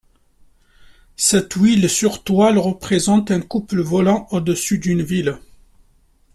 [1.15, 5.37] Cette huile sur toile représente un couple volant au-dessus d'une ville.